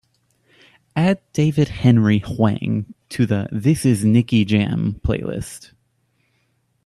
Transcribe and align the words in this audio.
Add 0.95 1.21
david 1.31 1.67
henry 1.67 2.21
hwang 2.21 2.91
to 3.09 3.27
the 3.27 3.47
This 3.51 3.85
Is 3.85 4.03
Nicky 4.03 4.43
Jam 4.45 4.99
playlist. 5.05 5.73